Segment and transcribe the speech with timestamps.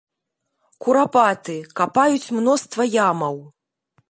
[0.85, 3.37] Курапаты, капаюць мноства ямаў.